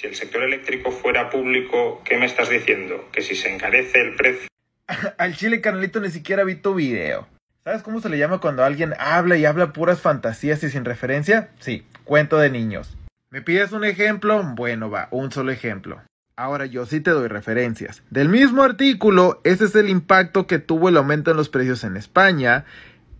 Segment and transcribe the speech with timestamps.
[0.00, 3.10] Si el sector eléctrico fuera público, ¿qué me estás diciendo?
[3.12, 4.48] Que si se encarece el precio.
[5.18, 7.28] Al chile, carnalito, ni siquiera vi tu video.
[7.64, 11.50] ¿Sabes cómo se le llama cuando alguien habla y habla puras fantasías y sin referencia?
[11.58, 12.96] Sí, cuento de niños.
[13.28, 14.42] ¿Me pides un ejemplo?
[14.42, 16.00] Bueno, va, un solo ejemplo.
[16.34, 18.02] Ahora yo sí te doy referencias.
[18.08, 21.98] Del mismo artículo, ese es el impacto que tuvo el aumento en los precios en
[21.98, 22.64] España,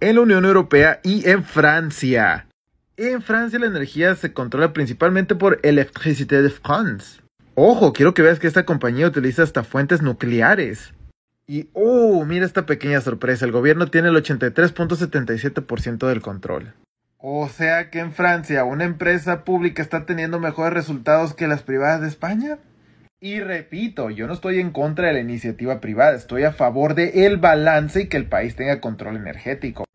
[0.01, 2.47] en la Unión Europea y en Francia.
[3.03, 7.23] En Francia la energía se controla principalmente por Electricité de France.
[7.55, 10.93] Ojo, quiero que veas que esta compañía utiliza hasta fuentes nucleares.
[11.47, 16.75] Y, oh, mira esta pequeña sorpresa, el gobierno tiene el 83.77% del control.
[17.17, 22.03] O sea que en Francia una empresa pública está teniendo mejores resultados que las privadas
[22.03, 22.59] de España.
[23.19, 27.25] Y repito, yo no estoy en contra de la iniciativa privada, estoy a favor de
[27.25, 29.87] el balance y que el país tenga control energético.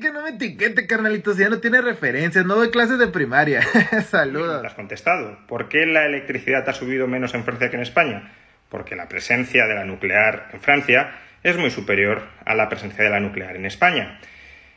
[0.00, 3.60] Que no me etiquete, carnalito, si ya no tiene referencias, no doy clases de primaria.
[4.08, 4.62] Saludos.
[4.62, 5.38] Te has contestado.
[5.46, 8.32] ¿Por qué la electricidad ha subido menos en Francia que en España?
[8.70, 11.10] Porque la presencia de la nuclear en Francia
[11.42, 14.18] es muy superior a la presencia de la nuclear en España.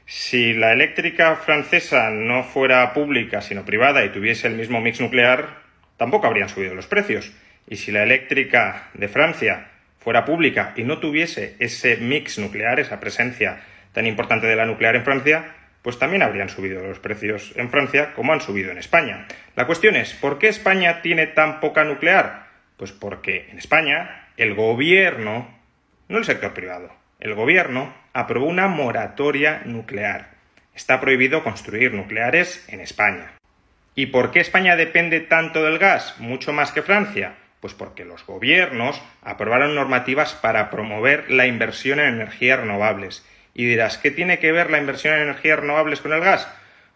[0.06, 5.62] Si la eléctrica francesa no fuera pública sino privada y tuviese el mismo mix nuclear,
[5.96, 7.32] tampoco habrían subido los precios.
[7.66, 9.68] Y si la eléctrica de Francia
[10.00, 13.62] fuera pública y no tuviese ese mix nuclear, esa presencia
[13.94, 18.14] tan importante de la nuclear en Francia, pues también habrían subido los precios en Francia
[18.14, 19.28] como han subido en España.
[19.56, 22.48] La cuestión es, ¿por qué España tiene tan poca nuclear?
[22.78, 25.48] Pues porque en España el gobierno,
[26.08, 30.32] no el sector privado, el gobierno aprobó una moratoria nuclear.
[30.74, 33.34] Está prohibido construir nucleares en España.
[33.94, 37.36] ¿Y por qué España depende tanto del gas, mucho más que Francia?
[37.60, 43.98] Pues porque los gobiernos aprobaron normativas para promover la inversión en energías renovables y dirás,
[43.98, 46.48] ¿qué tiene que ver la inversión en energías renovables con el gas?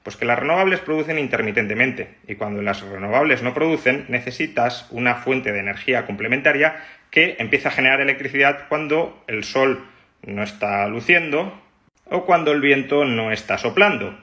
[0.03, 5.51] Pues que las renovables producen intermitentemente y cuando las renovables no producen necesitas una fuente
[5.51, 9.85] de energía complementaria que empieza a generar electricidad cuando el sol
[10.25, 11.62] no está luciendo
[12.06, 14.18] o cuando el viento no está soplando.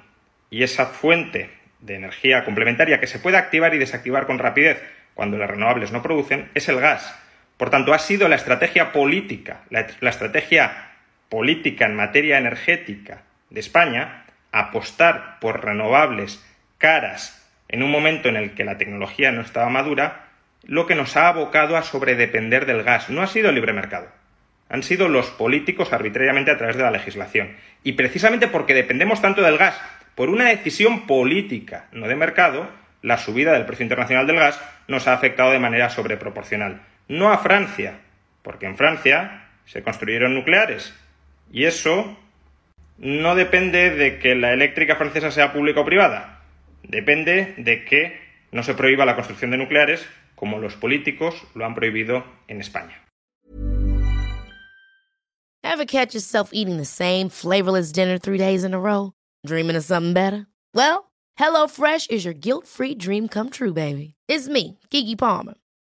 [0.51, 5.37] Y esa fuente de energía complementaria que se puede activar y desactivar con rapidez cuando
[5.37, 7.15] las renovables no producen es el gas.
[7.57, 10.94] Por tanto, ha sido la estrategia política, la, la estrategia
[11.35, 16.41] política en materia energética de España, apostar por renovables
[16.79, 20.27] caras en un momento en el que la tecnología no estaba madura,
[20.63, 23.11] lo que nos ha abocado a sobredepender del gas.
[23.11, 24.07] No ha sido el libre mercado.
[24.69, 27.57] Han sido los políticos arbitrariamente a través de la legislación.
[27.83, 29.77] Y precisamente porque dependemos tanto del gas
[30.15, 32.71] por una decisión política, no de mercado,
[33.03, 36.83] la subida del precio internacional del gas nos ha afectado de manera sobreproporcional.
[37.09, 37.95] No a Francia,
[38.43, 40.95] porque en Francia se construyeron nucleares,
[41.55, 42.17] y eso
[42.99, 46.43] no depende de que la eléctrica francesa sea pública o privada.
[46.83, 48.21] Depende de que
[48.51, 50.05] no se prohíba la construcción de nucleares
[50.35, 53.01] como los políticos lo han prohibido en España.
[55.63, 59.13] Ever catch yourself eating the same flavorless dinner three days in a row?
[59.47, 60.47] Dreaming of something better?
[60.75, 64.15] Well, HelloFresh is your guilt-free dream come true, baby.
[64.29, 65.55] It's me, Kiki Palmer.